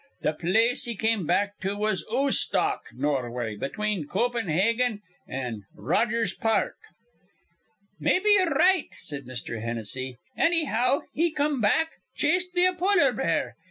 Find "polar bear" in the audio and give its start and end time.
12.73-13.57